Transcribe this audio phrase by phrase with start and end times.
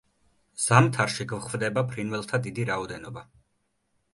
[0.61, 3.25] ზამთარში გვხვდება ფრინველთა დიდი რაოდენობა.